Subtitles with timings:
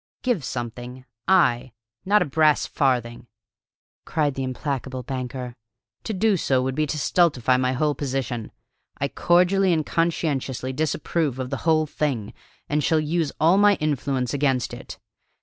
[0.23, 1.05] "Give something?
[1.27, 1.73] I?
[2.05, 3.27] Not a brass farthing!"
[4.03, 5.55] cried the implacable banker.
[6.05, 8.51] "To do so would be to stultify my whole position.
[8.97, 12.33] I cordially and conscientiously disapprove of the whole thing,
[12.67, 14.97] and shall use all my influence against it.